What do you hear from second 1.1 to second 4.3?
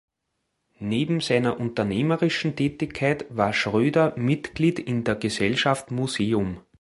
seiner unternehmerischen Tätigkeiten war Schröder